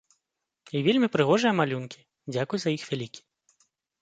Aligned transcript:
І 0.79 0.79
вельмі 0.87 1.09
прыгожыя 1.15 1.51
малюнкі, 1.59 1.99
дзякуй 2.37 2.59
за 2.65 2.69
іх 2.79 2.83
вялікі. 2.91 3.21